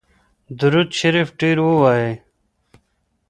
درود 0.59 0.89
شریف 0.99 1.29
ډیر 1.39 1.57
ووایئ. 1.61 2.11